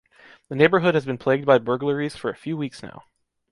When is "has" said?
0.95-1.05